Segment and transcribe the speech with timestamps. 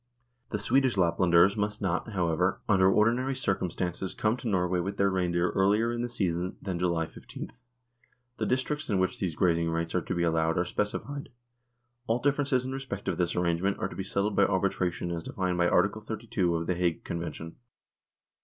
[0.49, 5.11] The Swedish Laplanders must not, however, under ordi nary circumstances come to Norway with their
[5.11, 7.51] rein deer earlier in the season than June 15.
[8.37, 11.29] The districts in which these grazing rights are to be allowed are specified.
[12.07, 15.21] All differences in respect of this arrange ment are to be settled by arbitration as
[15.25, 17.57] defined by Article 32 of The Hague Convention.